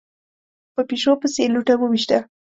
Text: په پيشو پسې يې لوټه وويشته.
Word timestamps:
په 0.73 0.81
پيشو 0.89 1.13
پسې 1.21 1.39
يې 1.43 1.51
لوټه 1.53 1.75
وويشته. 1.77 2.17